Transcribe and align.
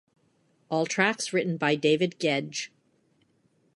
All 0.69 0.87
tracks 0.87 1.31
written 1.31 1.57
by 1.57 1.75
David 1.75 2.15
Gedge. 2.17 2.71